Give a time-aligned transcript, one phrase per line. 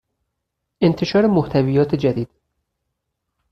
[0.81, 2.29] انتشار محتویات جدید